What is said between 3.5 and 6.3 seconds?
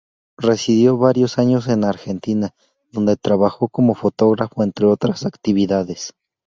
como fotógrafo, entre otras actividades.